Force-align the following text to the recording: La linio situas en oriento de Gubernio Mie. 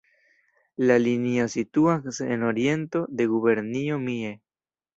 La 0.91 0.95
linio 1.03 1.45
situas 1.57 2.23
en 2.29 2.47
oriento 2.49 3.05
de 3.21 3.31
Gubernio 3.37 4.03
Mie. 4.11 4.37